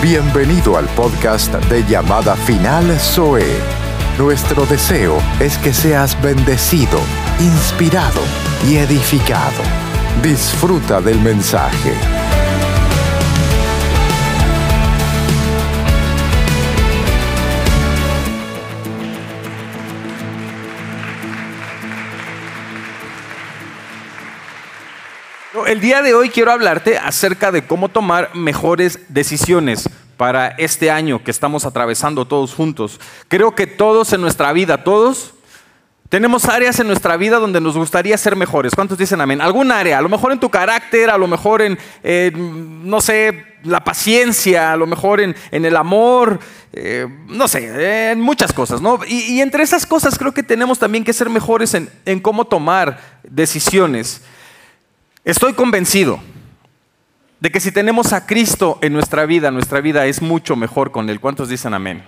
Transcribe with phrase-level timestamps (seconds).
[0.00, 3.42] Bienvenido al podcast de llamada final Zoe.
[4.16, 7.00] Nuestro deseo es que seas bendecido,
[7.40, 8.20] inspirado
[8.68, 9.60] y edificado.
[10.22, 12.17] Disfruta del mensaje.
[25.68, 29.86] El día de hoy quiero hablarte acerca de cómo tomar mejores decisiones
[30.16, 32.98] para este año que estamos atravesando todos juntos.
[33.28, 35.34] Creo que todos en nuestra vida, todos,
[36.08, 38.74] tenemos áreas en nuestra vida donde nos gustaría ser mejores.
[38.74, 39.42] ¿Cuántos dicen amén?
[39.42, 41.78] Algún área, a lo mejor en tu carácter, a lo mejor en,
[42.88, 46.40] no sé, la paciencia, a lo mejor en, el amor,
[46.72, 49.00] eh, no sé, en muchas cosas, ¿no?
[49.06, 53.20] Y, entre esas cosas creo que tenemos también que ser mejores en, en cómo tomar
[53.22, 54.22] decisiones.
[55.28, 56.20] Estoy convencido
[57.38, 61.10] de que si tenemos a Cristo en nuestra vida, nuestra vida es mucho mejor con
[61.10, 61.20] Él.
[61.20, 62.02] ¿Cuántos dicen amén?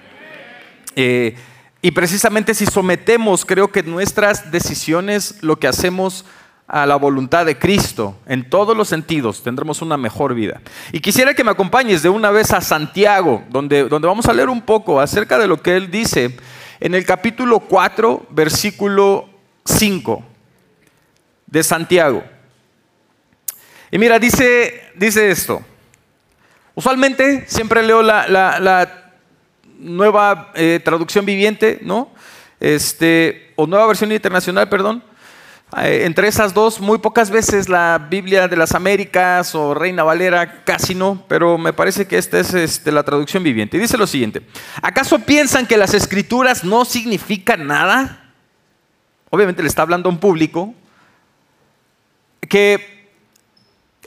[0.97, 1.37] Eh,
[1.83, 6.25] y precisamente si sometemos, creo que nuestras decisiones, lo que hacemos
[6.67, 10.63] a la voluntad de Cristo, en todos los sentidos, tendremos una mejor vida.
[10.91, 14.49] Y quisiera que me acompañes de una vez a Santiago, donde, donde vamos a leer
[14.49, 16.39] un poco acerca de lo que Él dice
[16.81, 19.29] en el capítulo 4, versículo
[19.67, 20.25] 5
[21.49, 22.25] de Santiago.
[23.91, 25.63] Y mira, dice, dice esto.
[26.75, 29.13] Usualmente siempre leo la,
[29.79, 32.11] nueva eh, traducción viviente, ¿no?
[32.61, 35.03] Este, o nueva versión internacional, perdón.
[35.79, 40.65] Eh, entre esas dos, muy pocas veces la Biblia de las Américas o Reina Valera,
[40.65, 43.77] casi no, pero me parece que esta es este, la traducción viviente.
[43.77, 44.43] Y dice lo siguiente,
[44.83, 48.33] ¿acaso piensan que las escrituras no significan nada?
[49.31, 50.75] Obviamente le está hablando a un público
[52.49, 53.00] que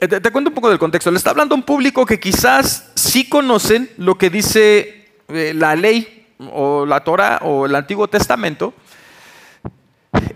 [0.04, 1.10] eh, te, cuento un poco del contexto.
[1.10, 5.76] Le está hablando a un público que quizás sí conocen lo que dice eh, la
[5.76, 8.74] ley o la Torah o el Antiguo Testamento.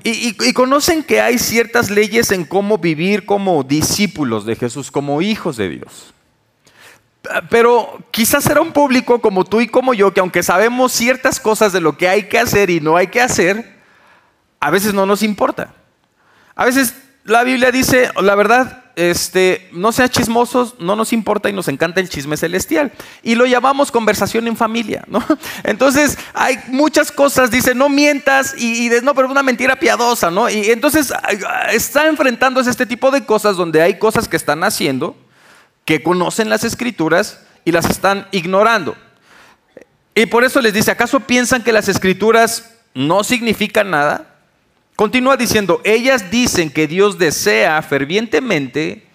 [0.02, 5.56] Y, conocen que hay ciertas leyes en cómo vivir como discípulos de Jesús, como hijos
[5.56, 6.14] de Dios.
[7.50, 11.72] Pero quizás era un público como tú y como yo, que aunque sabemos ciertas cosas
[11.72, 13.78] de lo que hay que hacer y no hay que hacer,
[14.60, 15.74] a veces no nos importa.
[16.56, 21.52] A veces la Biblia dice, la verdad, este, no seas chismosos, no nos importa y
[21.52, 22.90] nos encanta el chisme celestial.
[23.22, 25.24] Y lo llamamos conversación en familia, ¿no?
[25.62, 30.50] Entonces, hay muchas cosas, dice, no mientas y, no, pero una mentira piadosa, ¿no?
[30.50, 31.12] Y entonces
[31.72, 35.16] está enfrentándose a este tipo de cosas donde hay cosas que están haciendo,
[35.84, 38.96] que conocen las escrituras y las están ignorando.
[40.14, 44.27] Y por eso les dice, ¿acaso piensan que las escrituras no significan nada?
[44.98, 49.06] Continúa diciendo, ellas dicen que Dios desea fervientemente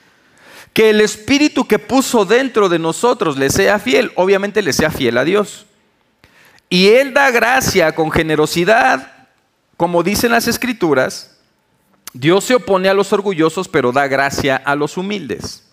[0.71, 5.17] que el Espíritu que puso dentro de nosotros le sea fiel, obviamente le sea fiel
[5.17, 5.65] a Dios.
[6.69, 9.27] Y Él da gracia con generosidad,
[9.75, 11.35] como dicen las Escrituras,
[12.13, 15.65] Dios se opone a los orgullosos, pero da gracia a los humildes.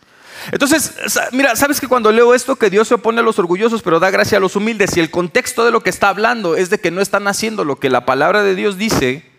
[0.50, 0.92] Entonces,
[1.30, 4.10] mira, sabes que cuando leo esto, que Dios se opone a los orgullosos, pero da
[4.10, 6.90] gracia a los humildes, y el contexto de lo que está hablando es de que
[6.90, 9.29] no están haciendo lo que la palabra de Dios dice,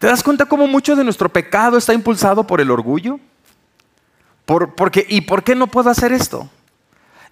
[0.00, 3.20] ¿Te das cuenta cómo mucho de nuestro pecado está impulsado por el orgullo?
[4.46, 6.48] Por, porque, ¿Y por qué no puedo hacer esto?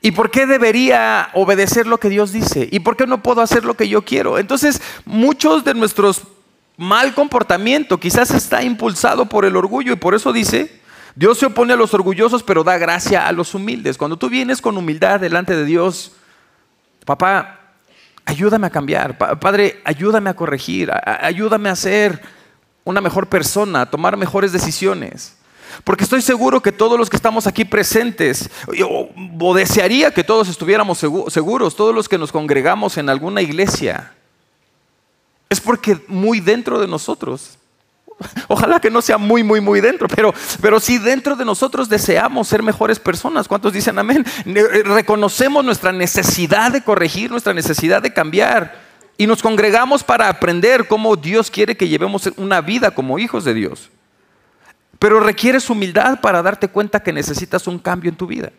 [0.03, 2.69] ¿Y por qué debería obedecer lo que Dios dice?
[2.71, 4.39] ¿Y por qué no puedo hacer lo que yo quiero?
[4.39, 6.25] Entonces, muchos de nuestros
[6.77, 10.83] mal comportamiento quizás está impulsado por el orgullo y por eso dice,
[11.15, 13.97] Dios se opone a los orgullosos, pero da gracia a los humildes.
[13.97, 16.12] Cuando tú vienes con humildad delante de Dios,
[17.06, 17.61] papá,
[18.27, 20.93] ayúdame a cambiar, padre, ayúdame a corregir,
[21.23, 22.37] ayúdame a hacer
[22.88, 25.34] una mejor persona, tomar mejores decisiones.
[25.84, 28.49] Porque estoy seguro que todos los que estamos aquí presentes,
[28.84, 34.12] o, desearía que todos estuviéramos seguros, todos los que nos congregamos en alguna iglesia,
[35.50, 37.59] es porque muy dentro de nosotros,
[38.49, 40.32] ojalá que no sea muy, muy, muy dentro, pero,
[40.62, 44.25] pero si dentro de nosotros deseamos ser mejores personas, ¿cuántos dicen amén?
[44.85, 48.88] Reconocemos nuestra necesidad de corregir, nuestra necesidad de cambiar.
[49.20, 53.53] Y nos congregamos para aprender cómo Dios quiere que llevemos una vida como hijos de
[53.53, 53.91] Dios.
[55.00, 58.53] Pero requieres humildad para darte cuenta que necesitas un cambio en tu vida.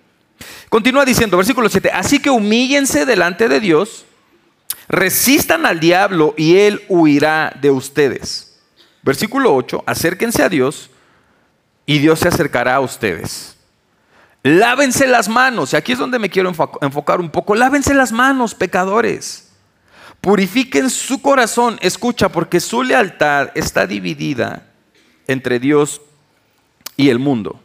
[0.68, 4.06] Continúa diciendo, versículo 7, así que humíllense delante de Dios,
[4.90, 8.60] resistan al diablo y él huirá de ustedes.
[9.02, 10.90] Versículo 8, acérquense a Dios
[11.86, 13.56] y Dios se acercará a ustedes.
[14.44, 16.52] Lávense las manos, y aquí es donde me quiero
[16.82, 19.49] enfocar un poco, lávense las manos, pecadores
[20.22, 24.68] Purifiquen su corazón, escucha, porque su lealtad está dividida
[25.28, 26.02] entre Dios
[26.98, 27.60] y el mundo.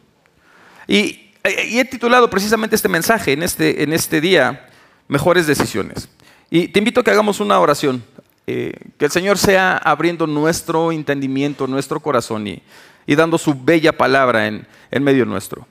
[0.87, 4.69] Y he titulado precisamente este mensaje en este, en este día,
[5.07, 6.09] Mejores Decisiones.
[6.49, 8.03] Y te invito a que hagamos una oración.
[8.47, 12.61] Eh, que el Señor sea abriendo nuestro entendimiento, nuestro corazón y,
[13.07, 15.67] y dando su bella palabra en, en medio nuestro.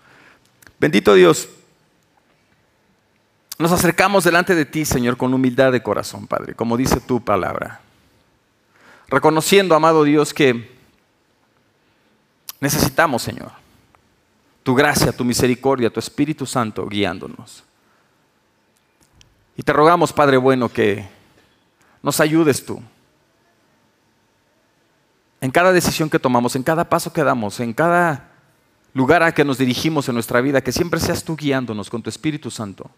[0.80, 1.48] Bendito Dios,
[3.58, 7.80] nos acercamos delante de ti, Señor, con humildad de corazón, Padre, como dice tu palabra.
[9.08, 10.72] Reconociendo, amado Dios, que
[12.58, 13.52] necesitamos, Señor,
[14.62, 17.62] tu gracia, tu misericordia, tu Espíritu Santo guiándonos.
[19.56, 21.08] Y te rogamos, Padre bueno, que
[22.02, 22.82] nos ayudes tú.
[25.40, 28.30] En cada decisión que tomamos, en cada paso que damos, en cada
[28.94, 32.08] lugar a que nos dirigimos en nuestra vida, que siempre seas tú guiándonos con tu
[32.08, 32.90] Espíritu Santo,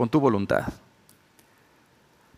[0.00, 0.62] con tu voluntad.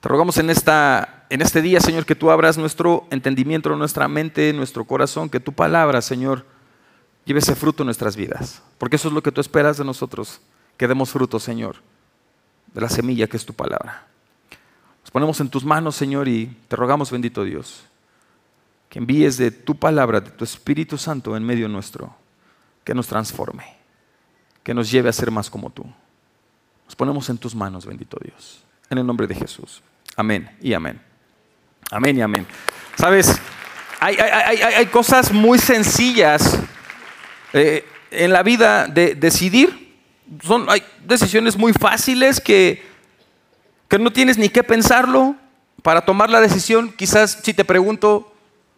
[0.00, 4.53] Te rogamos en, esta, en este día, Señor, que tú abras nuestro entendimiento, nuestra mente,
[4.53, 6.44] nuestro corazón, que tu palabra, Señor,
[7.25, 8.61] lleve ese fruto en nuestras vidas.
[8.79, 10.41] Porque eso es lo que tú esperas de nosotros,
[10.76, 11.76] que demos fruto, Señor,
[12.75, 14.09] de la semilla que es tu palabra.
[15.03, 17.85] Nos ponemos en tus manos, Señor, y te rogamos, bendito Dios,
[18.88, 22.12] que envíes de tu palabra, de tu Espíritu Santo en medio nuestro,
[22.82, 23.76] que nos transforme,
[24.64, 25.87] que nos lleve a ser más como tú.
[26.97, 29.83] Ponemos en tus manos, bendito Dios, en el nombre de Jesús.
[30.17, 31.00] Amén y amén.
[31.91, 32.47] Amén y amén.
[32.97, 33.41] Sabes,
[34.00, 36.59] hay, hay cosas muy sencillas
[37.53, 39.97] eh, en la vida de decidir.
[40.43, 42.83] Son, hay decisiones muy fáciles que,
[43.88, 45.37] que no tienes ni que pensarlo
[45.83, 46.93] para tomar la decisión.
[46.93, 48.33] Quizás si te pregunto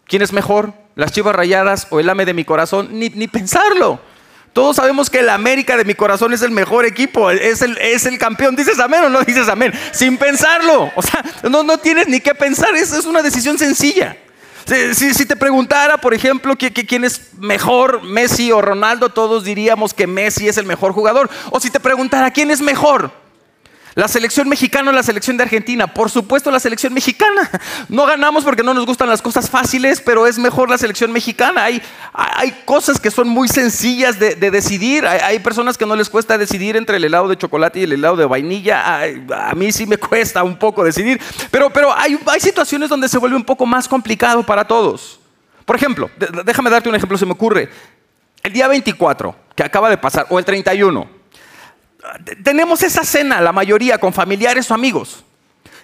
[0.07, 4.01] quién es mejor, las chivas rayadas o el ame de mi corazón, ni, ni pensarlo.
[4.55, 8.07] Todos sabemos que el América de mi corazón es el mejor equipo, es el, es
[8.07, 8.55] el campeón.
[8.55, 9.73] ¿Dices amén o no dices amén?
[9.91, 10.93] Sin pensarlo.
[10.95, 14.17] O sea, no, no tienes ni que pensar, es, es una decisión sencilla.
[14.95, 20.49] Si, te preguntara, por ejemplo, quién es mejor, Messi o Ronaldo, todos diríamos que Messi
[20.49, 21.29] es el mejor jugador.
[21.51, 23.11] O si te preguntara quién es mejor,
[23.95, 25.87] la selección mexicana o la selección de Argentina.
[25.87, 27.51] Por supuesto la selección mexicana.
[27.89, 31.65] No ganamos porque no nos gustan las cosas fáciles, pero es mejor la selección mexicana.
[31.65, 31.83] Hay,
[32.13, 35.07] hay cosas que son muy sencillas de, decidir.
[35.07, 38.17] Hay, personas que no les cuesta decidir entre el helado de chocolate y el helado
[38.17, 39.03] de vainilla.
[39.03, 41.21] a mí sí me cuesta un poco decidir.
[41.51, 45.21] Pero, pero hay, hay situaciones donde se vuelve un poco más complicado para todos.
[45.65, 46.11] Por ejemplo,
[46.45, 47.71] déjame darte un ejemplo, se me ocurre.
[48.43, 51.24] El día 24, que acaba de pasar, o el 31
[52.43, 55.25] tenemos esa cena, la mayoría, con familiares o amigos.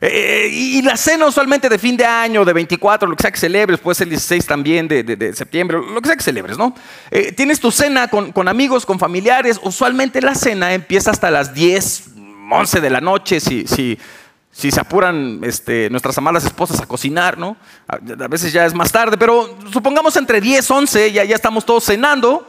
[0.03, 3.39] Eh, y la cena usualmente de fin de año, de 24, lo que sea que
[3.39, 6.75] celebres, puede ser el 16 también de, septiembre, lo que sea que celebres, ¿no?
[7.11, 12.13] Eh, tienes tu cena con, amigos, con familiares, usualmente la cena empieza hasta las 10,
[12.51, 13.99] 11 de la noche, si, si,
[14.51, 17.59] si se apuran este, nuestras amadas esposas a cocinar, ¿no?
[17.87, 21.85] A, veces ya es más tarde, pero supongamos entre 10, 11, ya, ya estamos todos
[21.85, 22.49] cenando.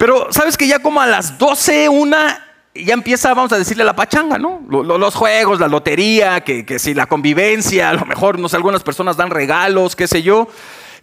[0.00, 2.42] Pero sabes que ya como a las 12, una,
[2.74, 4.62] ya empieza, vamos a decirle, la pachanga, ¿no?
[4.70, 9.18] Los juegos, la lotería, que, si la convivencia, a lo mejor, no sé, algunas personas
[9.18, 10.48] dan regalos, qué sé yo.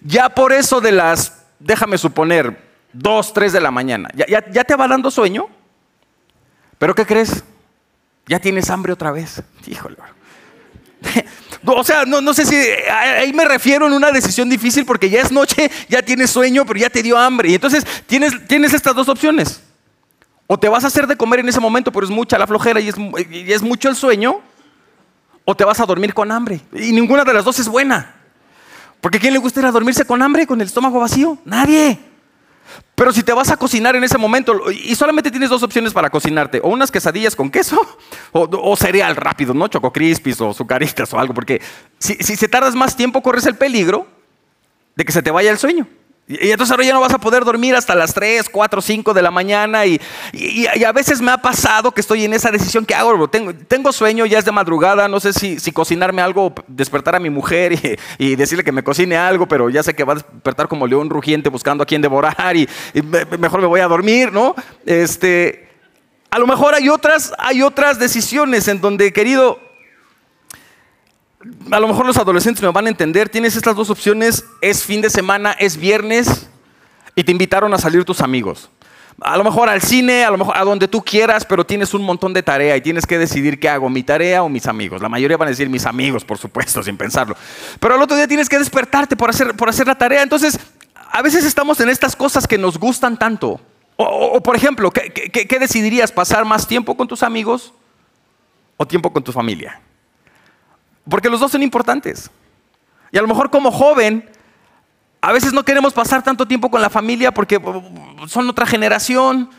[0.01, 2.57] Ya por eso de las, déjame suponer,
[2.93, 5.47] 2, 3 de la mañana, ¿ya, ya, ya te va dando sueño?
[6.79, 7.43] ¿Pero qué crees?
[8.25, 9.43] Ya tienes hambre otra vez.
[9.67, 9.97] Híjole.
[11.65, 15.31] O sea, no, sé si ahí me refiero en una decisión difícil porque ya es
[15.31, 17.49] noche, ya tienes sueño, pero ya te dio hambre.
[17.49, 19.61] Y entonces tienes, tienes estas dos opciones.
[20.45, 22.79] O te vas a hacer de comer en ese momento, pero es mucha la flojera
[22.79, 22.95] y es,
[23.29, 24.41] y es mucho el sueño.
[25.45, 26.61] O te vas a dormir con hambre.
[26.73, 28.15] Y ninguna de las dos es buena.
[29.01, 31.37] Porque ¿a quién le gusta ir a dormirse con hambre, con el estómago vacío?
[31.45, 31.99] Nadie.
[32.97, 36.09] Pero si te vas a cocinar en ese momento y solamente tienes dos opciones para
[36.09, 37.79] cocinarte, o unas quesadillas con queso
[38.31, 39.67] o, cereal rápido, ¿no?
[39.67, 41.61] Choco crispis o sucaritas o algo, porque
[41.99, 44.07] si, si se tardas más tiempo corres el peligro
[44.95, 45.87] de que se te vaya el sueño.
[46.29, 49.21] Y entonces ahora ya no vas a poder dormir hasta las 3, 4, 5 de
[49.21, 49.85] la mañana.
[49.85, 49.97] Y,
[50.85, 53.29] a veces me ha pasado que estoy en esa decisión que hago.
[53.29, 55.07] Tengo, tengo sueño, ya es de madrugada.
[55.07, 59.15] No sé si, si cocinarme algo, despertar a mi mujer y, decirle que me cocine
[59.15, 62.57] algo, pero ya sé que va a despertar como león rugiente buscando a quien devorar
[62.57, 62.67] y,
[63.39, 64.53] mejor me voy a dormir, ¿no?
[64.85, 65.69] Este,
[66.29, 69.66] a lo mejor hay otras, hay otras decisiones en donde, querido,
[71.71, 75.01] a lo mejor los adolescentes me van a entender, tienes estas dos opciones, es fin
[75.01, 76.47] de semana, es viernes
[77.15, 78.69] y te invitaron a salir tus amigos.
[79.21, 82.03] A lo mejor al cine, a lo mejor a donde tú quieras, pero tienes un
[82.03, 85.01] montón de tarea y tienes que decidir qué hago, mi tarea o mis amigos.
[85.01, 87.35] La mayoría van a decir mis amigos, por supuesto, sin pensarlo.
[87.79, 90.21] Pero al otro día tienes que despertarte por hacer, por hacer la tarea.
[90.21, 90.59] Entonces,
[91.11, 93.59] a veces estamos en estas cosas que nos gustan tanto.
[93.95, 96.11] O, por ejemplo, qué decidirías?
[96.11, 97.73] ¿Pasar más tiempo con tus amigos
[98.75, 99.81] o tiempo con tu familia?
[101.09, 102.29] Porque los dos son importantes.
[103.11, 104.29] Y a lo mejor como joven,
[105.21, 109.49] a veces no queremos pasar tanto tiempo con la familia porque uh, son otra generación.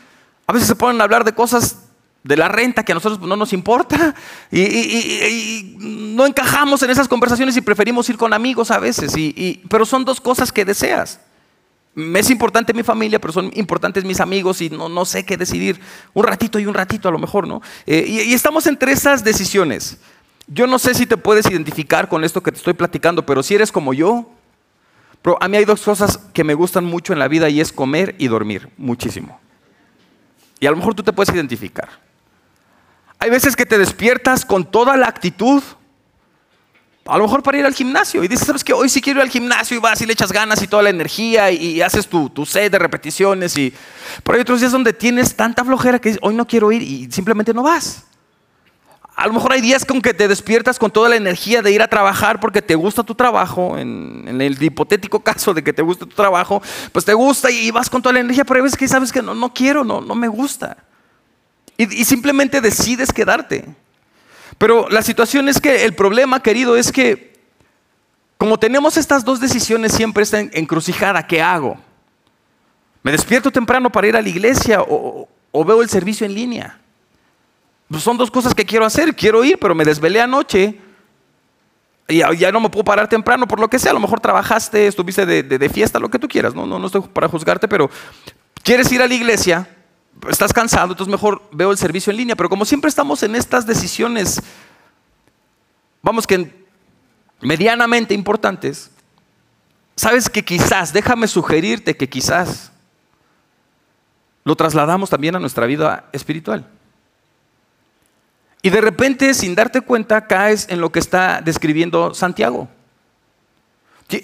[0.47, 1.89] A veces se ponen a hablar de cosas
[2.23, 4.13] de la renta que a nosotros no nos importa
[4.51, 9.13] y, no encajamos en esas conversaciones y preferimos ir con amigos a veces.
[9.69, 11.21] pero son dos cosas que deseas.
[11.95, 15.79] Es importante mi familia, pero son importantes mis amigos y no, no sé qué decidir.
[16.13, 17.61] Un ratito y un ratito a lo mejor, ¿no?
[17.85, 19.97] Eh, y estamos entre esas decisiones.
[20.51, 23.53] Yo no sé si te puedes identificar con esto que te estoy platicando, pero si
[23.53, 24.27] eres como yo,
[25.39, 28.15] a mí hay dos cosas que me gustan mucho en la vida y es comer
[28.17, 29.39] y dormir, muchísimo.
[30.59, 31.89] Y a lo mejor tú te puedes identificar.
[33.19, 35.61] Hay veces que te despiertas con toda la actitud,
[37.05, 38.73] a lo mejor para ir al gimnasio, y dices, ¿sabes qué?
[38.73, 40.89] Hoy sí quiero ir al gimnasio y vas y le echas ganas y toda la
[40.89, 43.55] energía y, haces tu, tu set de repeticiones.
[43.55, 43.71] Y...
[44.23, 47.11] Pero hay otros días donde tienes tanta flojera que dices, hoy no quiero ir y
[47.11, 48.05] simplemente no vas.
[49.19, 51.81] A lo mejor hay días con que te despiertas con toda la energía de ir
[51.81, 56.05] a trabajar porque te gusta tu trabajo, en, el hipotético caso de que te guste
[56.05, 56.61] tu trabajo,
[56.93, 59.21] pues te gusta y vas con toda la energía, pero hay veces que sabes que
[59.21, 60.77] no, no quiero, no, no me gusta.
[61.75, 63.65] Y, y simplemente decides quedarte.
[64.57, 67.33] Pero la situación es que el problema, querido, es que
[68.37, 71.77] como tenemos estas dos decisiones siempre está encrucijada, ¿qué hago?
[73.03, 76.79] ¿Me despierto temprano para ir a la iglesia o veo el servicio en línea?
[77.89, 79.15] Pues son dos cosas que quiero hacer.
[79.15, 80.79] Quiero ir, pero me desvelé anoche.
[82.07, 83.91] Y ya no me puedo parar temprano por lo que sea.
[83.91, 86.55] A lo mejor trabajaste, estuviste de, fiesta, lo que tú quieras.
[86.55, 87.89] No, no, no estoy para juzgarte, pero
[88.63, 89.69] quieres ir a la iglesia,
[90.27, 92.35] estás cansado, entonces mejor veo el servicio en línea.
[92.35, 94.41] Pero como siempre estamos en estas decisiones,
[96.01, 96.65] vamos que
[97.41, 98.89] medianamente importantes,
[99.95, 102.71] sabes que quizás, déjame sugerirte que quizás
[104.43, 106.67] lo trasladamos también a nuestra vida espiritual.
[108.61, 112.67] Y de repente, sin darte cuenta, caes en lo que está describiendo Santiago.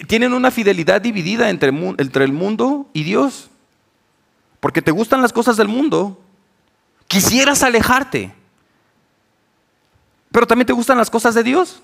[0.08, 3.50] Tienen una fidelidad dividida entre, el mundo y Dios.
[4.60, 6.20] Porque te gustan las cosas del mundo.
[7.08, 8.34] Quisieras alejarte.
[10.32, 11.82] Pero también te gustan las cosas de Dios.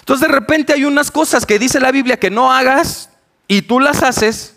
[0.00, 3.08] Entonces de repente hay unas cosas que dice la Biblia que no hagas
[3.46, 4.56] y tú las haces.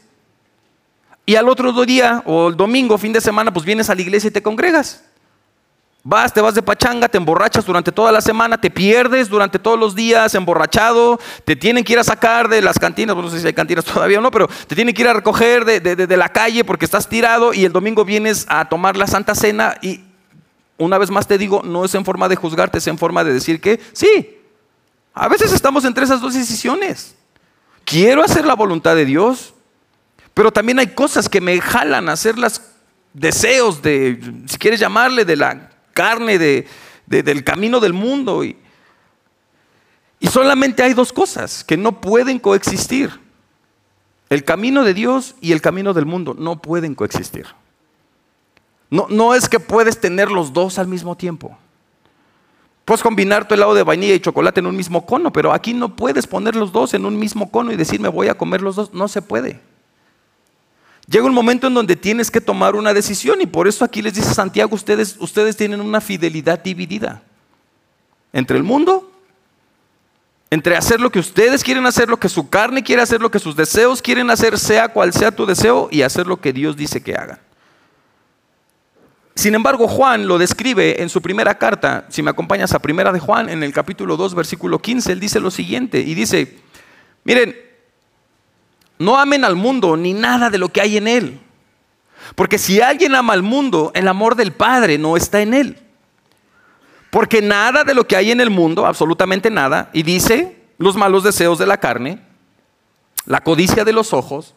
[1.26, 4.28] Y al otro día o el domingo, fin de semana, pues vienes a la iglesia
[4.28, 5.04] y te congregas.
[6.08, 9.80] Vas, te vas de pachanga, te emborrachas durante toda la semana, te pierdes durante todos
[9.80, 13.48] los días emborrachado, te tienen que ir a sacar de las cantinas, no sé si
[13.48, 16.64] hay cantinas todavía o no, pero te tienen que ir a recoger de, la calle
[16.64, 20.02] porque estás tirado y el domingo vienes a tomar la Santa Cena y
[20.78, 23.34] una vez más te digo, no es en forma de juzgarte, es en forma de
[23.34, 24.38] decir que sí,
[25.12, 27.16] a veces estamos entre esas dos decisiones.
[27.84, 29.56] Quiero hacer la voluntad de Dios,
[30.36, 32.62] pero también hay cosas que me jalan a hacer los
[33.12, 36.68] deseos de, si quieres llamarle, de la carne de,
[37.08, 38.44] del camino del mundo.
[38.44, 38.56] Y,
[40.20, 43.20] y solamente hay dos cosas que no pueden coexistir.
[44.30, 47.48] El camino de Dios y el camino del mundo no pueden coexistir.
[48.92, 51.58] No, no, es que puedes tener los dos al mismo tiempo.
[52.84, 55.96] Puedes combinar tu helado de vainilla y chocolate en un mismo cono, pero aquí no
[55.96, 58.94] puedes poner los dos en un mismo cono y decirme voy a comer los dos.
[58.94, 59.60] No se puede.
[61.08, 64.16] Llega un momento en donde tienes que tomar una decisión y por eso aquí les
[64.16, 67.22] dice Santiago, ustedes, ustedes tienen una fidelidad dividida
[68.34, 69.12] entre el mundo,
[70.50, 73.40] entre hacer lo que ustedes quieren hacer, lo que su carne quiere hacer, lo que
[73.40, 77.02] sus deseos quieren hacer, sea cual sea tu deseo, y hacer lo que Dios dice
[77.04, 77.40] que hagan.
[79.36, 83.20] Sin embargo, Juan lo describe en su primera carta, si me acompañas a primera de
[83.20, 86.58] Juan, en el capítulo 2, versículo 15, él dice lo siguiente, y dice,
[87.26, 87.56] miren,
[88.98, 91.40] no amen al mundo ni nada de lo que hay en él.
[92.36, 95.80] Porque si alguien ama al mundo, el amor del Padre no está en él.
[97.10, 101.24] Porque nada de lo que hay en el mundo, absolutamente nada, y dice los malos
[101.24, 102.22] deseos de la carne,
[103.26, 104.54] la codicia de los ojos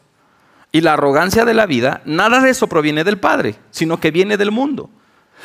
[0.72, 4.36] y la arrogancia de la vida, nada de eso proviene del Padre, sino que viene
[4.36, 4.90] del mundo.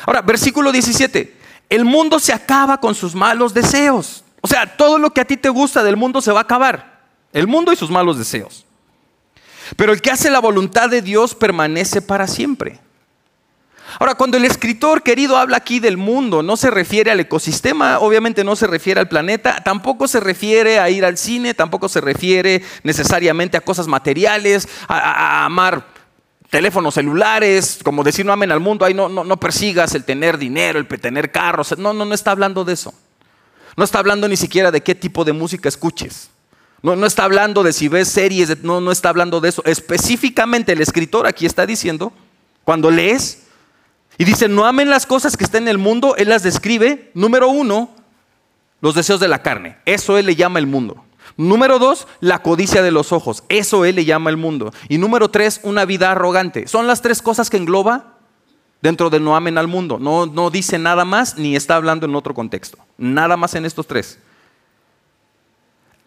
[0.06, 1.38] Ahora, versículo 17,
[1.70, 4.24] el mundo se acaba con sus malos deseos.
[4.40, 7.00] O sea, todo lo que a ti te gusta del mundo se va a acabar.
[7.32, 8.63] El mundo y sus malos deseos.
[9.76, 12.80] Pero el que hace la voluntad de Dios permanece para siempre.
[13.98, 18.42] Ahora, cuando el escritor querido habla aquí del mundo, no se refiere al ecosistema, obviamente
[18.42, 22.62] no se refiere al planeta, tampoco se refiere a ir al cine, tampoco se refiere
[22.82, 25.86] necesariamente a cosas materiales, a, amar
[26.50, 30.38] teléfonos celulares, como decir no amen al mundo, ahí no, no, no persigas el tener
[30.38, 32.94] dinero, el tener carros, no, no, no está hablando de eso.
[33.76, 36.30] No está hablando ni siquiera de qué tipo de música escuches.
[36.84, 39.62] No, está hablando de si ves series, no, está hablando de eso.
[39.64, 42.12] Específicamente el escritor aquí está diciendo,
[42.62, 43.44] cuando lees,
[44.18, 47.48] y dice, no amen las cosas que están en el mundo, él las describe, número
[47.48, 47.88] uno,
[48.82, 49.78] los deseos de la carne.
[49.86, 51.02] Eso él le llama el mundo.
[51.38, 53.44] Número dos, la codicia de los ojos.
[53.48, 54.70] Eso él le llama el mundo.
[54.90, 56.68] Y número tres, una vida arrogante.
[56.68, 58.18] Son las tres cosas que engloba
[58.82, 59.98] dentro de no amen al mundo.
[59.98, 62.76] No dice nada más ni está hablando en otro contexto.
[62.98, 64.18] Nada más en estos tres.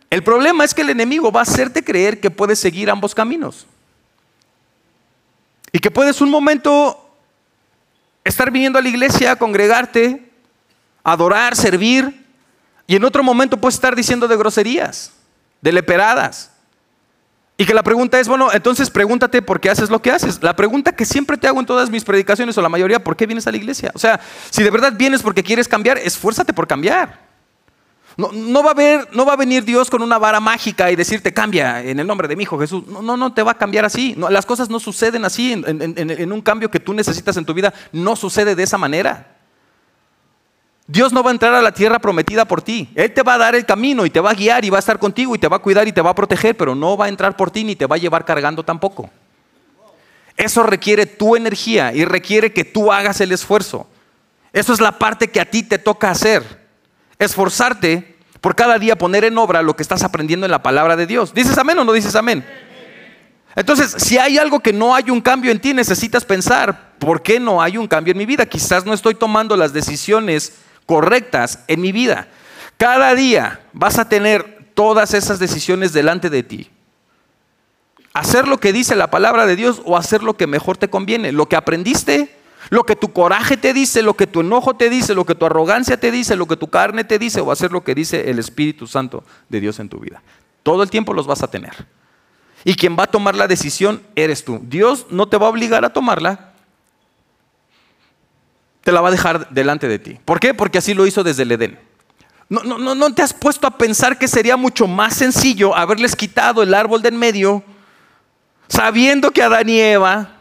[0.10, 3.68] El problema es que el enemigo va a hacerte creer que puedes seguir ambos caminos.
[5.72, 7.10] Y que puedes un momento
[8.24, 10.32] estar viniendo a la iglesia, congregarte,
[11.04, 12.26] adorar, servir,
[12.88, 15.12] y en otro momento puedes estar diciendo de groserías,
[15.62, 16.52] de leperadas.
[17.58, 20.42] Y que la pregunta es, bueno, entonces pregúntate por qué haces lo que haces.
[20.42, 23.26] La pregunta que siempre te hago en todas mis predicaciones o la mayoría, ¿por qué
[23.26, 23.92] vienes a la iglesia?
[23.94, 24.22] O sea,
[24.52, 27.27] si de verdad vienes porque quieres cambiar, esfuérzate por cambiar.
[28.18, 31.34] No, va, a haber, no va a venir Dios con una vara mágica y decirte
[31.34, 32.88] cambia en el nombre de mi Hijo Jesús.
[32.88, 34.16] No, no, no te va a cambiar así.
[34.16, 35.54] las cosas no suceden así.
[35.54, 39.38] en un cambio que tú necesitas en tu vida, no sucede de esa manera.
[40.88, 42.90] Dios no va a entrar a la tierra prometida por ti.
[42.96, 44.80] Él te va a dar el camino y te va a guiar y va a
[44.80, 47.06] estar contigo y te va a cuidar y te va a proteger, pero no va
[47.06, 49.10] a entrar por ti ni te va a llevar cargando tampoco.
[50.38, 53.86] Eso requiere tu energía y requiere que tú hagas el esfuerzo.
[54.54, 56.57] Eso es la parte que a ti te toca hacer.
[57.20, 61.08] Esforzarte por cada día poner en obra lo que estás aprendiendo en la palabra de
[61.08, 61.34] Dios.
[61.34, 62.46] ¿Dices amén o no dices amén?
[63.56, 67.40] Entonces, si hay algo que no hay un cambio en ti, necesitas pensar, ¿por qué
[67.40, 68.46] no hay un cambio en mi vida?
[68.46, 70.54] Quizás no estoy tomando las decisiones
[70.86, 72.28] correctas en mi vida.
[72.78, 76.70] Cada día vas a tener todas esas decisiones delante de ti.
[78.14, 81.32] Hacer lo que dice la palabra de Dios o hacer lo que mejor te conviene.
[81.32, 82.37] Lo que aprendiste,
[82.70, 85.46] lo que tu coraje te dice, lo que tu enojo te dice, lo que tu
[85.46, 88.40] arrogancia te dice, lo que tu carne te dice o hacer lo que dice el
[88.40, 90.22] Espíritu Santo de Dios en tu vida.
[90.64, 91.74] Todo el tiempo los vas a tener.
[92.64, 94.60] Y quien va a tomar la decisión eres tú.
[94.64, 96.54] Dios no te va a obligar a tomarla,
[98.84, 100.20] te la va a dejar delante de ti.
[100.26, 100.54] ¿Por qué?
[100.54, 101.80] Porque así lo hizo desde el Edén.
[102.50, 106.64] No, no, no te has puesto a pensar que sería mucho más sencillo haberles quitado
[106.64, 107.64] el árbol de en medio,
[108.70, 110.37] sabiendo que Adán y Eva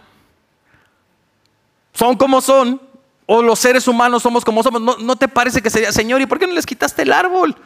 [1.96, 2.80] son como son,
[3.26, 4.80] o los seres humanos somos como somos.
[4.80, 7.56] ¿No, no te parece que sería, Señor, ¿y por qué no les quitaste el árbol?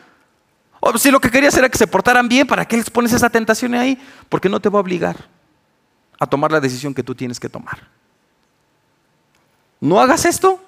[0.81, 3.29] O si lo que querías era que se portaran bien, ¿para qué les pones esa
[3.29, 4.01] tentación ahí?
[4.31, 5.17] Porque no te va a obligar
[6.19, 7.89] a tomar la decisión que tú tienes que tomar.
[9.81, 10.61] No hagas esto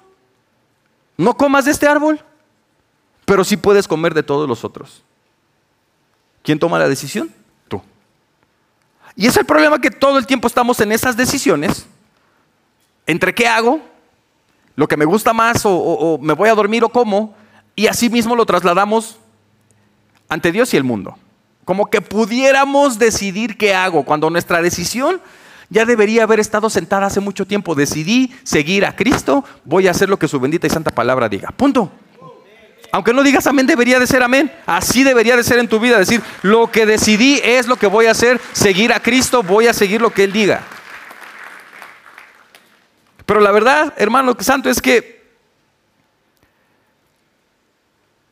[1.17, 2.19] no comas de este árbol,
[3.25, 5.03] pero sí puedes comer de todos los otros.
[6.41, 7.33] ¿Quién toma la decisión?
[7.67, 7.81] Tú.
[9.15, 11.87] Y es el problema que todo el tiempo estamos en esas decisiones.
[13.05, 13.81] ¿Entre qué hago?
[14.75, 17.35] ¿Lo que me gusta más o, me voy a dormir o cómo?
[17.75, 19.17] Y así mismo lo trasladamos
[20.29, 21.17] ante Dios y el mundo.
[21.65, 25.21] Como que pudiéramos decidir qué hago, cuando nuestra decisión
[25.69, 27.75] ya debería haber estado sentada hace mucho tiempo.
[27.75, 31.49] Decidí seguir a Cristo, voy a hacer lo que su bendita y santa palabra diga.
[31.51, 31.91] Punto.
[32.91, 34.51] Aunque no digas amén, debería de ser amén.
[34.67, 35.97] Así debería de ser en tu vida.
[35.97, 38.39] Decir, lo que decidí es lo que voy a hacer.
[38.51, 40.61] Seguir a Cristo, voy a seguir lo que Él diga.
[43.25, 45.23] Pero la verdad, hermano santo, es que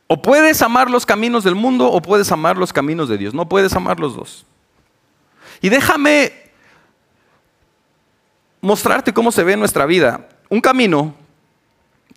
[0.06, 3.32] o puedes amar los caminos del mundo o puedes amar los caminos de Dios.
[3.32, 4.44] No puedes amar los dos.
[5.62, 6.50] Y déjame
[8.60, 10.28] mostrarte cómo se ve nuestra vida.
[10.50, 11.14] Un camino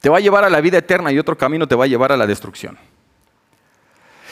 [0.02, 2.12] te va a llevar a la vida eterna y otro camino te va a llevar
[2.12, 2.78] a la destrucción.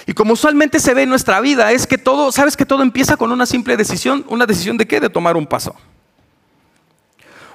[0.06, 3.16] Y como usualmente se ve en nuestra vida, es que todo, sabes que todo empieza
[3.16, 4.26] con una simple decisión.
[4.28, 5.00] ¿Una decisión de qué?
[5.00, 5.74] De tomar un paso.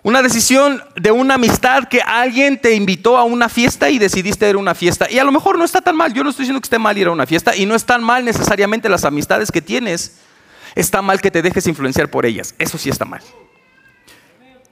[0.03, 4.55] Una decisión de una amistad que alguien te invitó a una fiesta y decidiste ir
[4.55, 5.11] a una fiesta.
[5.11, 6.15] Y a lo mejor no está tan mal.
[6.15, 8.03] Yo no estoy diciendo que esté mal ir a una fiesta y no es tan
[8.03, 10.19] mal necesariamente las amistades que tienes.
[10.75, 12.55] Está mal que te dejes influenciar por ellas.
[12.59, 13.23] Eso sí está mal.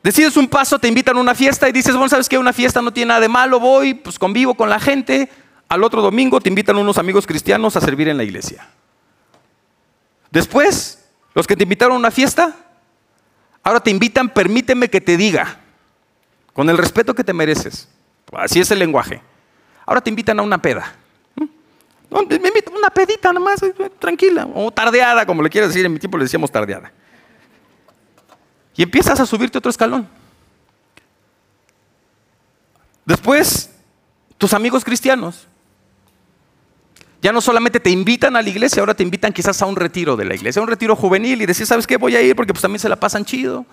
[0.02, 2.38] Decides un paso, te invitan a una fiesta y dices, bueno, ¿sabes qué?
[2.38, 5.28] Una fiesta no tiene nada de malo, voy, pues convivo con la gente.
[5.68, 8.68] Al otro domingo te invitan unos amigos cristianos a servir en la iglesia.
[10.30, 12.54] Después, los que te invitaron a una fiesta,
[13.66, 15.58] ahora te invitan, permíteme que te diga,
[16.52, 17.88] con el respeto que te mereces.
[18.32, 19.20] Así es el lenguaje.
[19.84, 20.94] Ahora te invitan a una peda.
[22.08, 25.98] Me invitan una pedita nomás, eh, tranquila, o tardeada, como le quieras decir, en mi
[25.98, 26.92] tiempo le decíamos tardeada.
[28.76, 30.08] Y empiezas a subirte otro escalón.
[33.04, 33.74] Después,
[34.38, 35.48] tus amigos cristianos
[37.22, 40.16] ya no solamente te invitan a la iglesia, ahora te invitan quizás a un retiro
[40.16, 41.96] de la iglesia, a un retiro juvenil y decir, ¿sabes qué?
[41.96, 43.66] Voy a ir porque pues también se la pasan chido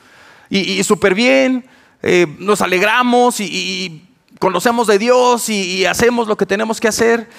[0.50, 1.66] y, súper bien,
[2.02, 4.08] eh, nos alegramos y,
[4.40, 7.30] conocemos de Dios y, y, hacemos lo que tenemos que hacer.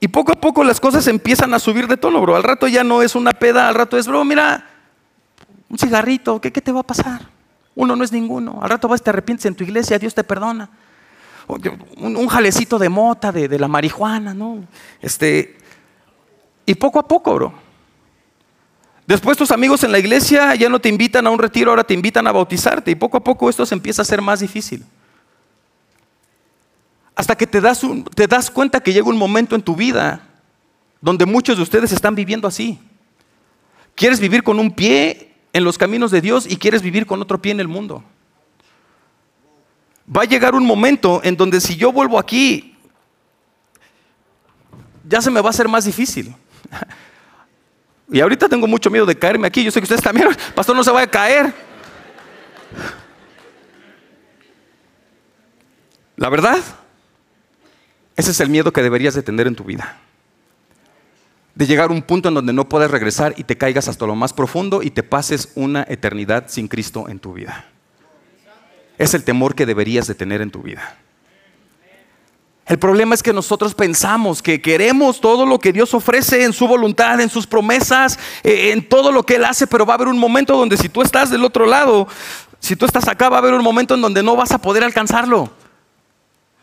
[0.00, 2.36] Y poco a poco las cosas empiezan a subir de tono, bro.
[2.36, 4.64] Al rato ya no es una peda, al rato es, bro, mira,
[5.68, 7.28] un cigarrito, ¿qué, te va a pasar?
[7.74, 8.60] Uno no es ninguno.
[8.62, 10.70] Al rato vas y te arrepientes en tu iglesia, Dios te perdona.
[11.48, 14.64] Un, jalecito de mota, de, la marihuana, ¿no?
[15.00, 15.56] Este,
[16.66, 17.54] y poco a poco, bro.
[19.06, 21.94] Después tus amigos en la iglesia ya no te invitan a un retiro, ahora te
[21.94, 22.90] invitan a bautizarte.
[22.90, 24.84] Y poco a poco esto se empieza a hacer más difícil.
[27.16, 27.80] hasta que te das,
[28.14, 30.28] te das cuenta que llega un momento en tu vida
[31.00, 32.78] donde muchos de ustedes están viviendo así.
[33.94, 37.40] Quieres vivir con un pie en los caminos de Dios y quieres vivir con otro
[37.40, 38.04] pie en el mundo.
[40.14, 42.76] Va a llegar un momento en donde si yo vuelvo aquí,
[45.08, 46.34] ya se me va a hacer más difícil.
[48.10, 49.62] Y ahorita tengo mucho miedo de caerme aquí.
[49.62, 51.52] Yo sé que ustedes también, pastor, no se vaya a caer.
[56.16, 56.58] La verdad,
[58.16, 59.98] ese es el miedo que deberías de tener en tu vida.
[61.54, 64.16] De llegar a un punto en donde no puedes regresar y te caigas hasta lo
[64.16, 67.66] más profundo y te pases una eternidad sin Cristo en tu vida.
[68.98, 70.98] Es el temor que deberías de tener en tu vida.
[72.66, 76.68] El problema es que nosotros pensamos que queremos todo lo que Dios ofrece en su
[76.68, 80.08] voluntad, en sus promesas, eh, en todo lo que Él hace, pero va a haber
[80.08, 82.06] un momento donde si tú estás del otro lado,
[82.60, 84.84] si tú estás acá, va a haber un momento en donde no vas a poder
[84.84, 85.50] alcanzarlo.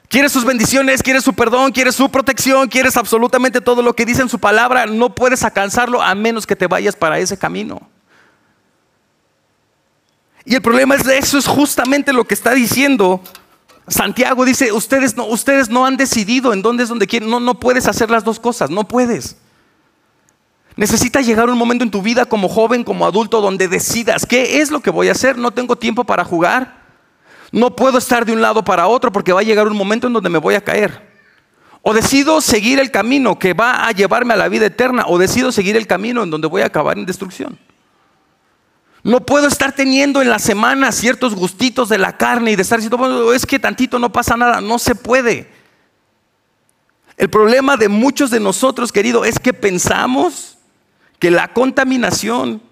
[0.08, 4.21] Quieres sus bendiciones, quieres su perdón, quieres su protección, quieres absolutamente todo lo que dice
[4.21, 7.82] en su palabra, no puedes alcanzarlo a menos que te vayas para ese camino.
[10.45, 13.21] Y el problema es de eso es justamente lo que está diciendo
[13.88, 17.29] Santiago dice, ustedes no, ustedes no han decidido en dónde es donde quieren.
[17.29, 19.38] No, no puedes hacer las dos cosas, no puedes.
[20.75, 24.71] Necesitas llegar un momento en tu vida como joven, como adulto, donde decidas, ¿qué es
[24.71, 25.38] lo que voy a hacer?
[25.38, 26.84] No tengo tiempo para jugar.
[27.51, 30.13] No puedo estar de un lado para otro porque va a llegar un momento en
[30.13, 31.13] donde me voy a caer.
[31.84, 35.51] O decido seguir el camino que va a llevarme a la vida eterna, o decido
[35.51, 37.60] seguir el camino en donde voy a acabar en destrucción.
[39.05, 42.79] No puedo estar teniendo en la semana ciertos gustitos de la carne y de estar
[42.79, 44.61] diciendo, bueno, es que tantito no pasa nada.
[44.61, 45.47] No se puede.
[47.15, 50.57] El problema de muchos de nosotros, querido, es que pensamos
[51.19, 52.63] que la contaminación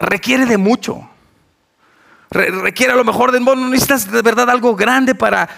[0.00, 1.08] requiere de mucho.
[2.30, 5.48] requiere a lo mejor de, bueno, necesitas de verdad algo grande para,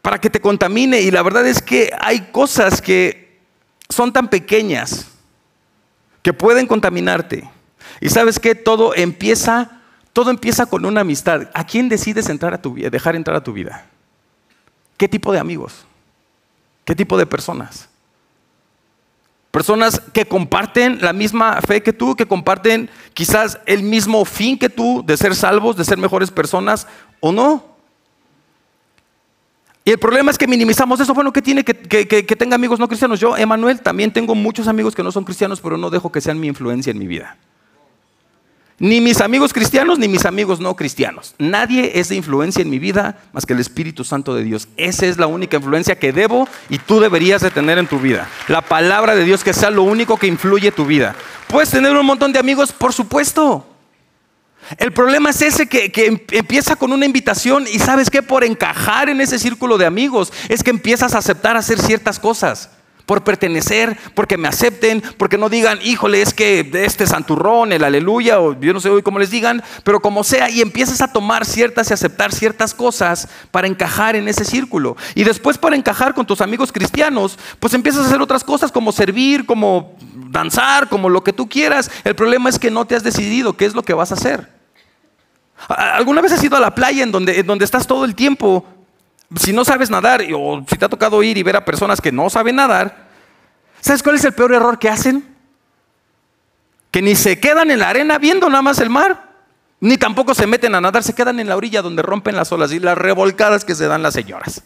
[0.00, 1.02] para que te contamine.
[1.02, 3.42] Y la verdad es que hay cosas que
[3.90, 5.06] son tan pequeñas
[6.22, 7.59] que pueden contaminarte.
[8.00, 9.80] Y sabes que todo empieza,
[10.12, 11.48] todo empieza con una amistad.
[11.54, 13.86] ¿A quién decides entrar a tu dejar entrar a tu vida?
[14.96, 15.86] ¿Qué tipo de amigos?
[16.84, 17.88] ¿Qué tipo de personas?
[19.50, 24.68] Personas que comparten la misma fe que tú, que comparten quizás el mismo fin que
[24.68, 26.86] tú de ser salvos, de ser mejores personas
[27.18, 27.64] o no.
[29.84, 31.14] Y el problema es que minimizamos eso.
[31.14, 31.74] Bueno, ¿qué tiene que,
[32.06, 33.18] que tenga amigos no cristianos?
[33.18, 36.38] Yo, Emanuel, también tengo muchos amigos que no son cristianos, pero no dejo que sean
[36.38, 37.36] mi influencia en mi vida.
[38.80, 41.34] Ni mis amigos cristianos, ni mis amigos no cristianos.
[41.38, 44.68] Nadie es de influencia en mi vida más que el Espíritu Santo de Dios.
[44.78, 48.26] Esa es la única influencia que debo y tú deberías de tener en tu vida.
[48.48, 51.14] La palabra de Dios que sea lo único que influye tu vida.
[51.46, 52.72] ¿Puedes tener un montón de amigos?
[52.72, 53.66] Por supuesto.
[54.78, 58.44] El problema es ese que, que, em, empieza con una invitación y sabes que por
[58.44, 62.70] encajar en ese círculo de amigos es que empiezas a aceptar hacer ciertas cosas
[63.10, 68.38] por pertenecer, porque me acepten, porque no digan, híjole, es que este santurrón, el aleluya,
[68.38, 71.44] o yo no sé hoy cómo les digan, pero como sea, y empiezas a tomar
[71.44, 74.96] ciertas y aceptar ciertas cosas para encajar en ese círculo.
[75.16, 78.92] Y después para encajar con tus amigos cristianos, pues empiezas a hacer otras cosas como
[78.92, 79.96] servir, como
[80.28, 81.90] danzar, como lo que tú quieras.
[82.04, 84.48] El problema es que no te has decidido qué es lo que vas a hacer.
[85.66, 88.64] ¿Alguna vez has ido a la playa en donde, en donde estás todo el tiempo
[89.36, 92.10] si no sabes nadar o si te ha tocado ir y ver a personas que
[92.10, 93.08] no saben nadar,
[93.80, 95.36] ¿sabes cuál es el peor error que hacen?
[96.90, 99.30] Que ni se quedan en la arena viendo nada más el mar,
[99.78, 102.72] ni tampoco se meten a nadar, se quedan en la orilla donde rompen las olas
[102.72, 104.62] y las revolcadas que se dan las señoras.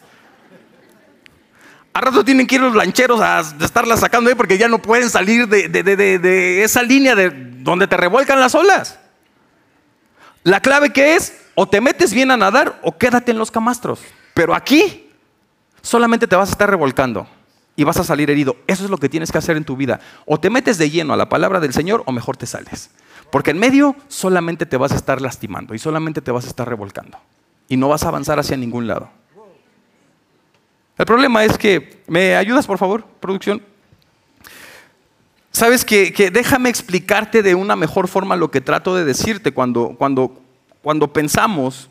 [1.93, 5.09] A rato tienen que ir los lancheros a estarlas sacando ahí porque ya no pueden
[5.09, 8.99] salir de, esa línea de donde te revuelcan las olas.
[10.43, 14.01] La clave que es, o te metes bien a nadar o quédate en los camastros.
[14.35, 15.11] Pero aquí
[15.81, 17.27] solamente te vas a estar revolcando
[17.77, 18.57] y vas a salir herido.
[18.67, 20.01] Eso es lo que tienes que hacer en tu vida.
[20.27, 22.91] O te metes de lleno a la palabra del Señor o mejor te sales.
[23.31, 26.69] Porque en medio solamente te vas a estar lastimando y solamente te vas a estar
[26.69, 27.19] revolcando.
[27.69, 29.09] Y no vas a avanzar hacia ningún lado.
[30.97, 33.63] El problema es que, ¿me ayudas por favor, producción?
[35.51, 40.41] Sabes que, déjame explicarte de una mejor forma lo que trato de decirte cuando, cuando,
[40.83, 41.89] cuando pensamos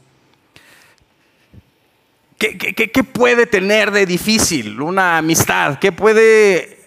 [2.43, 5.79] ¿Qué, puede tener de difícil una amistad?
[5.79, 6.77] ¿Qué puede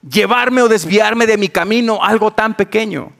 [0.00, 3.12] llevarme o desviarme de mi camino algo tan pequeño?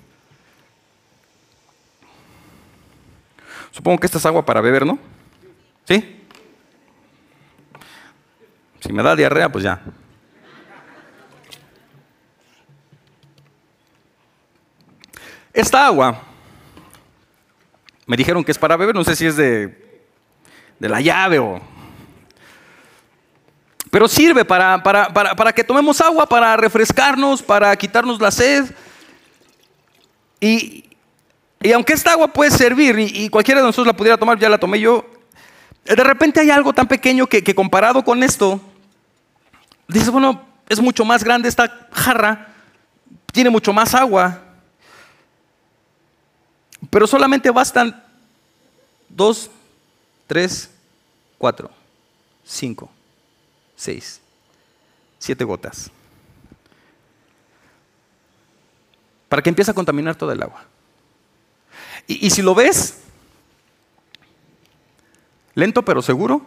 [3.71, 4.99] Supongo que esta es agua para beber, ¿no?
[5.85, 6.25] ¿Sí?
[8.81, 9.79] Si me da diarrea, pues ya.
[15.53, 16.23] Esta agua,
[18.07, 19.90] me dijeron que es para beber, no sé si es de
[20.81, 21.61] de la llave o
[23.91, 28.73] pero sirve para, para, que tomemos agua, para refrescarnos, para quitarnos la sed.
[30.41, 30.85] Y,
[31.75, 34.79] aunque esta agua puede servir y, cualquiera de nosotros la pudiera tomar, ya la tomé
[34.79, 35.05] yo,
[35.85, 38.61] de repente hay algo tan pequeño que, que comparado con esto,
[39.89, 42.55] dices, bueno, es mucho más grande esta jarra,
[43.33, 44.41] tiene mucho más agua,
[46.91, 48.05] pero solamente bastan
[49.09, 49.51] dos,
[50.31, 50.71] tres,
[51.39, 51.69] cuatro,
[52.45, 52.89] cinco
[53.75, 54.21] seis,
[55.19, 55.91] siete gotas.
[59.29, 60.63] Para que empiece a contaminar toda el agua.
[62.07, 63.01] Y, y si lo ves,
[65.55, 66.47] lento pero seguro,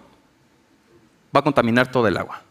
[1.36, 2.41] va a contaminar toda el agua.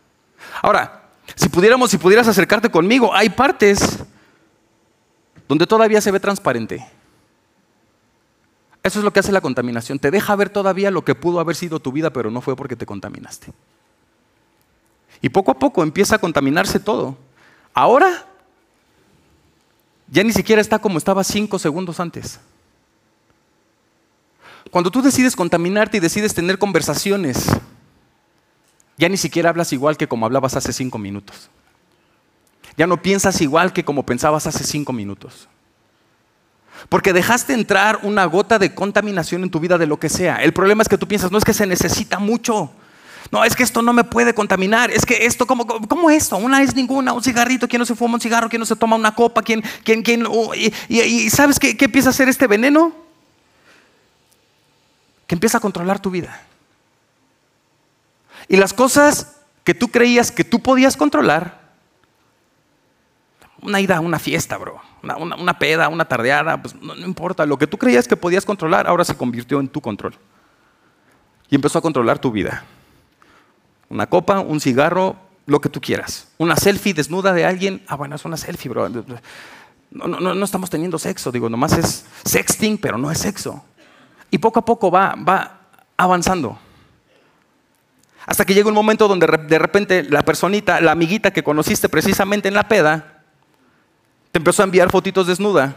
[0.60, 4.00] Ahora, si pudiéramos, si pudieras acercarte conmigo, hay partes
[5.48, 6.86] donde todavía se ve transparente.
[8.82, 9.98] Eso es lo que hace la contaminación.
[9.98, 12.76] Te deja ver todavía lo que pudo haber sido tu vida, pero no fue porque
[12.76, 13.52] te contaminaste.
[15.20, 17.16] Y poco a poco empieza a contaminarse todo.
[17.72, 18.26] Ahora
[20.08, 22.40] ya ni siquiera está como estaba cinco segundos antes.
[24.70, 27.46] Cuando tú decides contaminarte y decides tener conversaciones,
[28.96, 31.48] ya ni siquiera hablas igual que como hablabas hace cinco minutos.
[32.76, 35.48] Ya no piensas igual que como pensabas hace cinco minutos.
[36.88, 40.42] Porque dejaste entrar una gota de contaminación en tu vida de lo que sea.
[40.42, 42.72] El problema es que tú piensas, no es que se necesita mucho.
[43.30, 44.90] No, es que esto no me puede contaminar.
[44.90, 46.36] Es que esto, ¿cómo, cómo esto?
[46.36, 48.48] Una es ninguna, un cigarrito, ¿quién no se fuma un cigarro?
[48.48, 49.42] ¿Quién no se toma una copa?
[49.42, 50.26] ¿Quién, quién, quién?
[50.88, 52.92] y, ¿sabes qué, qué empieza a hacer este veneno?
[55.26, 56.42] Que empieza a controlar tu vida.
[58.48, 61.62] Y las cosas que tú creías que tú podías controlar,
[63.60, 67.66] una ida a una fiesta, bro, una, peda, una tardeada, pues no, importa, lo que
[67.66, 70.14] tú creías que podías controlar ahora se convirtió en tu control.
[71.50, 72.64] Y empezó a controlar tu vida.
[73.88, 76.28] Una copa, un cigarro, lo que tú quieras.
[76.38, 77.82] Una selfie desnuda de alguien.
[77.88, 78.88] Ah, bueno, es una selfie, bro.
[78.88, 81.30] No, no, no estamos teniendo sexo.
[81.30, 83.62] Digo, nomás es sexting, pero no es sexo.
[84.30, 85.60] Y poco a poco va, va
[85.98, 86.58] avanzando.
[88.24, 92.48] Hasta que llega un momento donde de repente la personita, la amiguita que conociste precisamente
[92.48, 93.11] en la peda,
[94.32, 95.76] te empezó a enviar fotitos desnuda.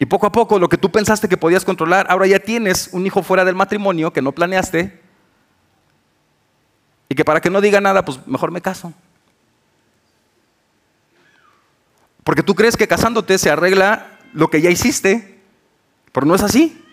[0.00, 3.06] Y poco a poco lo que tú pensaste que podías controlar, ahora ya tienes un
[3.06, 5.00] hijo fuera del matrimonio que no planeaste
[7.08, 8.92] y que para que no diga nada, pues mejor me caso.
[12.22, 15.40] Porque tú crees que casándote se arregla lo que ya hiciste,
[16.12, 16.84] pero no es así.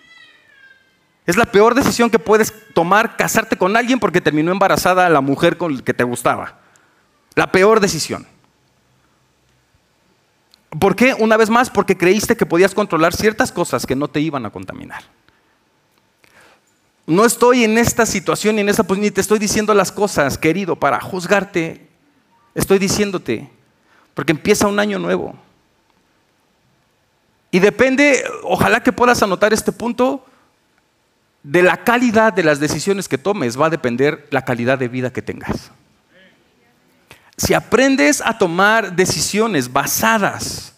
[1.26, 5.58] Es la peor decisión que puedes tomar casarte con alguien porque terminó embarazada la mujer
[5.58, 6.60] con la que te gustaba.
[7.36, 8.28] La peor decisión.
[10.79, 11.13] ¿Por qué?
[11.13, 14.49] Una vez más, porque creíste que podías controlar ciertas cosas que no te iban a
[14.49, 15.03] contaminar.
[17.07, 20.75] No estoy en esta situación en esta posición, ni te estoy diciendo las cosas, querido,
[20.75, 21.88] para juzgarte.
[22.55, 23.49] Estoy diciéndote,
[24.13, 25.35] porque empieza un año nuevo.
[27.51, 30.25] Y depende, ojalá que puedas anotar este punto,
[31.43, 35.13] de la calidad de las decisiones que tomes va a depender la calidad de vida
[35.13, 35.71] que tengas.
[37.38, 40.74] Si aprendes a tomar decisiones basadas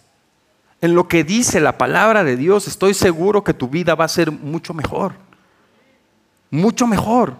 [0.81, 4.09] en lo que dice la palabra de Dios, estoy seguro que tu vida va a
[4.09, 5.13] ser mucho mejor
[6.49, 7.35] mucho mejor.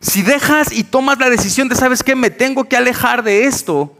[0.00, 2.14] Si dejas y tomas la decisión de, ¿sabes qué?
[2.14, 3.96] Me tengo que alejar de esto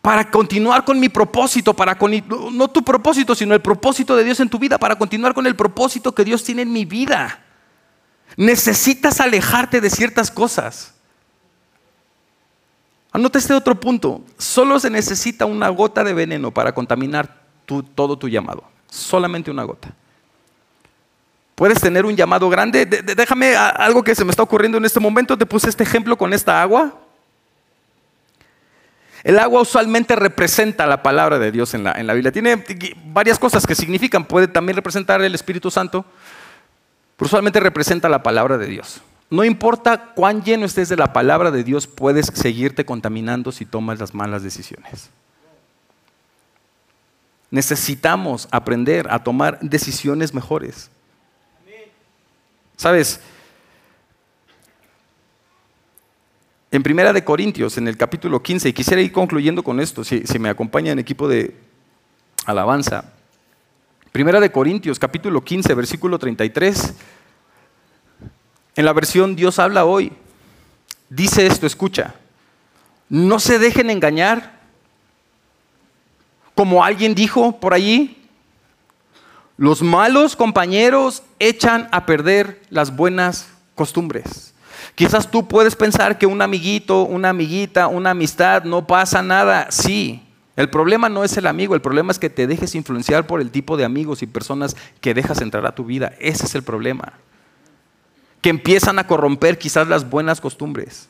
[0.00, 2.12] para continuar con mi propósito, para con,
[2.52, 5.56] no tu propósito, sino el propósito de Dios en tu vida, para continuar con el
[5.56, 7.40] propósito que Dios tiene en mi vida.
[8.36, 10.93] Necesitas alejarte de ciertas cosas.
[13.14, 14.22] Anota este otro punto.
[14.38, 17.42] Solo se necesita una gota de veneno para contaminar
[17.94, 18.64] todo tu llamado.
[18.90, 19.92] Solamente una gota.
[21.54, 22.84] Puedes tener un llamado grande.
[22.86, 25.38] déjame algo que se me está ocurriendo en este momento.
[25.38, 26.92] Te puse este ejemplo con esta agua.
[29.22, 32.32] El agua usualmente representa la palabra de Dios en la, en la Biblia.
[32.32, 32.64] Tiene
[33.06, 34.24] varias cosas que significan.
[34.24, 36.04] Puede también representar el Espíritu Santo.
[37.16, 39.00] Pero usualmente representa la palabra de Dios.
[39.34, 43.98] No importa cuán lleno estés de la palabra de Dios, puedes seguirte contaminando si tomas
[43.98, 45.10] las malas decisiones.
[47.50, 50.88] Necesitamos aprender a tomar decisiones mejores.
[52.76, 53.18] ¿Sabes?
[56.70, 60.22] En Primera de Corintios, en el capítulo 15, y quisiera ir concluyendo con esto, si,
[60.38, 61.56] me acompaña en equipo de
[62.46, 63.12] alabanza.
[64.12, 66.94] Primera de Corintios, capítulo 15, versículo 33.
[68.76, 70.12] En la versión Dios habla hoy.
[71.08, 72.14] Dice esto, escucha.
[73.08, 74.60] No se dejen engañar.
[76.54, 78.20] Como alguien dijo por allí,
[79.56, 84.52] Los malos compañeros echan a perder las buenas costumbres.
[84.96, 89.70] Quizás tú puedes pensar que un amiguito, una amiguita, una amistad, no pasa nada.
[89.70, 90.22] Sí,
[90.56, 93.50] el problema no es el amigo, el problema es que te dejes influenciar por el
[93.50, 96.12] tipo de amigos y personas que dejas entrar a tu vida.
[96.20, 97.14] Ese es el problema.
[98.44, 101.08] Que empiezan a corromper quizás las buenas costumbres.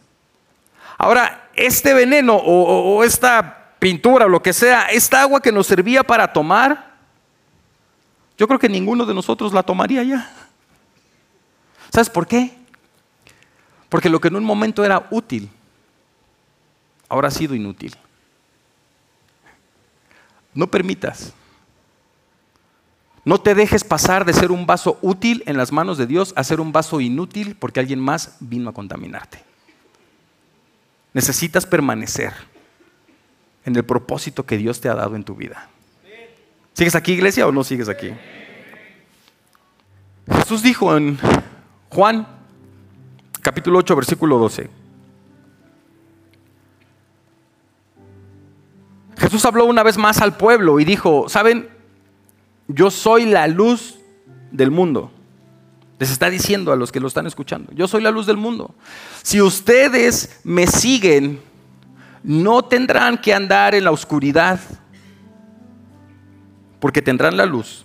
[0.97, 6.05] Ahora, este veneno o, esta pintura o lo que sea, esta agua que nos servía
[6.05, 6.95] para tomar,
[8.39, 10.33] yo creo que ninguno de nosotros la tomaría ya.
[11.93, 12.57] ¿Sabes por qué?
[13.89, 15.51] Porque lo que en un momento era útil,
[17.09, 17.97] ahora ha sido inútil.
[20.55, 21.35] No permitas.
[23.25, 26.45] No te dejes pasar de ser un vaso útil en las manos de Dios a
[26.45, 29.43] ser un vaso inútil porque alguien más vino a contaminarte.
[31.15, 32.35] Necesitas permanecer
[33.65, 35.71] en el propósito que Dios te ha dado en tu vida.
[36.75, 38.13] ¿Sigues aquí, iglesia, o no sigues aquí?
[40.31, 41.19] Jesús dijo en
[41.89, 42.27] Juan
[43.41, 44.69] capítulo 8, versículo 12.
[49.17, 51.74] Jesús habló una vez más al pueblo y dijo, ¿saben?
[52.69, 53.99] Yo soy la luz
[54.51, 55.11] del mundo.
[55.99, 58.75] Les está diciendo a los que lo están escuchando, yo soy la luz del mundo.
[59.23, 61.41] Si ustedes me siguen,
[62.23, 64.61] no tendrán que andar en la oscuridad,
[66.81, 67.85] porque tendrán la luz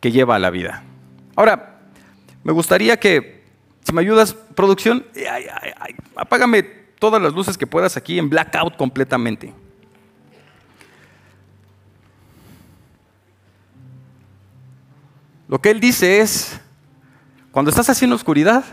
[0.00, 0.84] que lleva a la vida.
[1.34, 1.80] Ahora,
[2.44, 3.44] me gustaría que,
[3.82, 5.04] si me ayudas, producción,
[6.14, 6.62] apágame
[6.98, 9.52] todas las luces que puedas aquí en blackout completamente.
[15.50, 16.60] Lo que él dice es,
[17.50, 18.64] cuando estás haciendo oscuridad,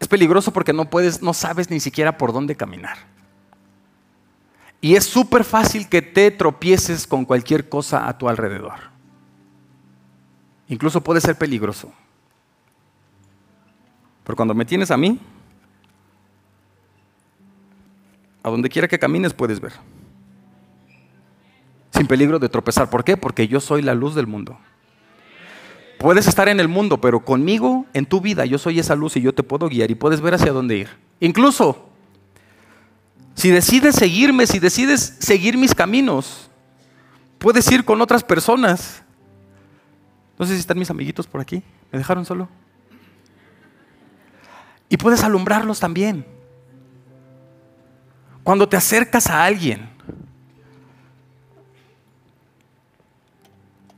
[0.00, 2.96] es peligroso porque no puedes, no sabes ni siquiera por dónde caminar.
[4.80, 8.90] Y es súper fácil que te tropieces con cualquier cosa a tu alrededor.
[10.66, 11.92] Incluso puede ser peligroso.
[14.24, 15.20] Pero cuando me tienes a mí,
[18.42, 19.74] a donde quiera que camines puedes ver
[21.96, 22.90] sin peligro de tropezar.
[22.90, 23.16] ¿Por qué?
[23.16, 24.58] Porque yo soy la luz del mundo.
[25.98, 29.22] Puedes estar en el mundo, pero conmigo, en tu vida, yo soy esa luz y
[29.22, 30.88] yo te puedo guiar y puedes ver hacia dónde ir.
[31.20, 31.88] Incluso,
[33.34, 36.50] si decides seguirme, si decides seguir mis caminos,
[37.38, 39.02] puedes ir con otras personas.
[40.38, 41.62] No sé si están mis amiguitos por aquí.
[41.90, 42.48] ¿Me dejaron solo?
[44.88, 46.26] Y puedes alumbrarlos también.
[48.44, 49.95] Cuando te acercas a alguien,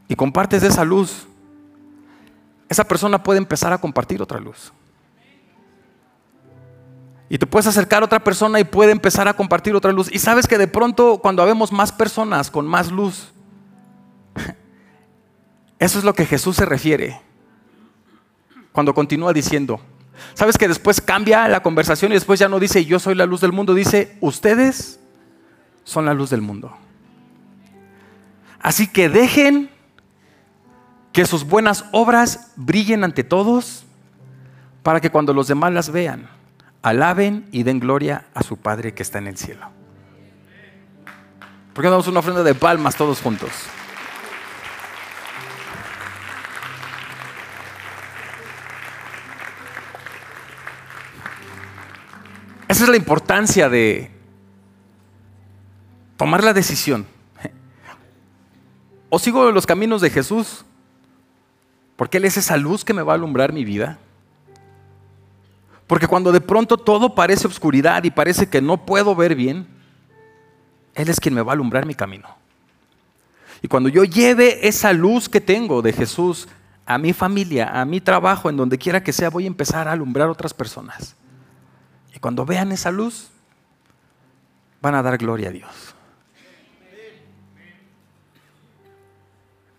[0.09, 1.27] y compartes esa luz,
[2.68, 4.73] esa persona puede empezar a compartir otra luz.
[7.31, 10.09] Y te puedes acercar a otra persona y puede empezar a compartir otra luz.
[10.11, 13.33] Y sabes que de pronto cuando vemos más personas con más luz,
[15.79, 17.21] eso es lo que Jesús se refiere
[18.73, 19.79] cuando continúa diciendo.
[20.33, 23.40] ¿Sabes que después cambia la conversación y después ya no dice yo soy la luz
[23.40, 24.99] del mundo, dice ustedes
[25.85, 26.77] son la luz del mundo?
[28.61, 29.71] Así que dejen
[31.19, 33.83] que sus buenas obras brillen ante todos,
[34.85, 36.31] para que cuando los demás las vean,
[36.81, 39.69] alaben y den gloria a su Padre que está en el cielo.
[41.75, 43.51] ¿Por qué damos una ofrenda de palmas todos juntos?
[52.69, 54.13] Esa es la importancia de
[56.17, 57.09] tomar la decisión.
[59.11, 60.65] O sigo los caminos de Jesús
[61.99, 63.99] porque Él es esa luz que me va a alumbrar mi vida.
[65.89, 69.67] Porque cuando de pronto todo parece oscuridad y parece que no puedo ver bien,
[70.95, 72.29] Él es quien me va a alumbrar mi camino.
[73.63, 76.47] Y cuando yo lleve esa luz que tengo de Jesús
[76.87, 79.93] a mi familia, a mi trabajo, en donde quiera que sea, voy a empezar a
[79.93, 81.17] alumbrar otras personas.
[82.14, 83.29] Y cuando vean esa luz,
[84.81, 85.97] van a dar gloria a Dios.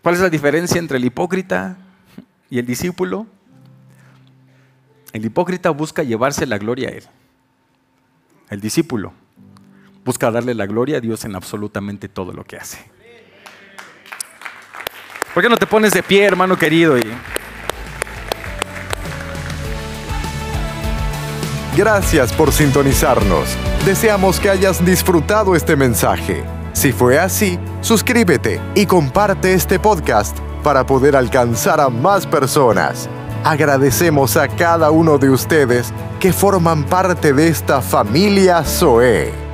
[0.04, 1.78] ¿Cuál es la diferencia entre el hipócrita
[2.50, 3.28] ¿Y el discípulo?
[5.14, 7.04] El hipócrita busca llevarse la gloria a él.
[8.50, 9.14] El discípulo
[10.04, 12.80] busca darle la gloria a Dios en absolutamente todo lo que hace.
[15.34, 16.96] ¿Por qué no te pones de pie, hermano querido?
[21.78, 23.56] Gracias por sintonizarnos.
[23.86, 26.44] Deseamos que hayas disfrutado este mensaje.
[26.74, 33.10] Si fue así, suscríbete y comparte este podcast para poder alcanzar a más personas.
[33.44, 39.49] Agradecemos a cada uno de ustedes que forman parte de esta familia Zoe.